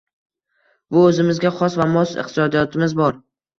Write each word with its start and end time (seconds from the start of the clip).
Bu 0.95 1.03
oʻzimizga 1.09 1.53
xos 1.61 1.77
va 1.83 1.89
mos 1.93 2.17
iqtisodiyotimiz 2.25 3.01
bor. 3.05 3.25